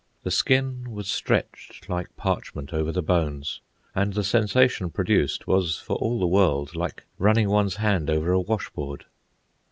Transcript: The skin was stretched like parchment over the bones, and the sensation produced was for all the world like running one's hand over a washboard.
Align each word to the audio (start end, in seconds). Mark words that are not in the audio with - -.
The 0.23 0.31
skin 0.31 0.89
was 0.89 1.07
stretched 1.11 1.87
like 1.87 2.17
parchment 2.17 2.73
over 2.73 2.91
the 2.91 3.03
bones, 3.03 3.61
and 3.93 4.13
the 4.13 4.23
sensation 4.23 4.89
produced 4.89 5.45
was 5.45 5.77
for 5.77 5.95
all 5.97 6.17
the 6.19 6.25
world 6.25 6.75
like 6.75 7.03
running 7.19 7.49
one's 7.51 7.75
hand 7.75 8.09
over 8.09 8.31
a 8.31 8.39
washboard. 8.41 9.05